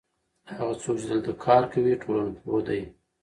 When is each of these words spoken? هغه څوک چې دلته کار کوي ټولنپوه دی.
هغه 0.57 0.73
څوک 0.81 0.95
چې 1.01 1.05
دلته 1.11 1.31
کار 1.45 1.63
کوي 1.73 1.93
ټولنپوه 2.03 2.59
دی. 2.67 2.81